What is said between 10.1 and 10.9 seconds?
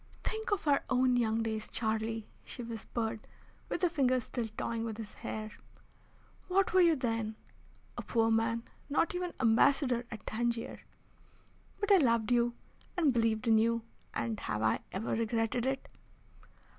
Tangier.